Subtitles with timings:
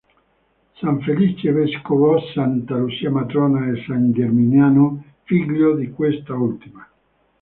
[0.79, 6.87] San Felice vescovo, Santa Lucia matrona e San Geminiano, figlio di quest'ultima.